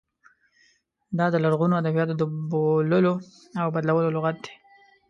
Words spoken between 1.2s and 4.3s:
د لرغونو ادبیاتو د بوللو او بدلو